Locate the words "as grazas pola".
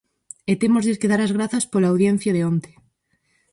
1.23-1.91